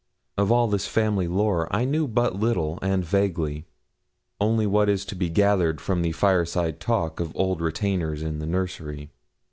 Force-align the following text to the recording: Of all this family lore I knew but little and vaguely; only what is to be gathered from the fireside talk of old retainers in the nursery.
Of 0.35 0.51
all 0.51 0.67
this 0.67 0.87
family 0.87 1.27
lore 1.27 1.67
I 1.69 1.85
knew 1.85 2.07
but 2.07 2.35
little 2.35 2.79
and 2.81 3.05
vaguely; 3.05 3.67
only 4.39 4.65
what 4.65 4.89
is 4.89 5.05
to 5.05 5.15
be 5.15 5.29
gathered 5.29 5.79
from 5.79 6.01
the 6.01 6.11
fireside 6.11 6.79
talk 6.79 7.19
of 7.19 7.31
old 7.35 7.61
retainers 7.61 8.23
in 8.23 8.39
the 8.39 8.47
nursery. 8.47 9.11